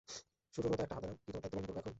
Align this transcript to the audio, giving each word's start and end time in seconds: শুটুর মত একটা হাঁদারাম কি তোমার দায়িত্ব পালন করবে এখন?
শুটুর 0.53 0.69
মত 0.71 0.79
একটা 0.85 0.95
হাঁদারাম 0.97 1.15
কি 1.23 1.29
তোমার 1.33 1.41
দায়িত্ব 1.43 1.51
পালন 1.55 1.65
করবে 1.67 1.79
এখন? 1.81 1.89